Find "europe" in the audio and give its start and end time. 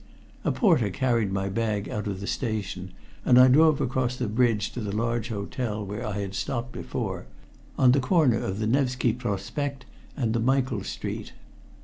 7.17-7.27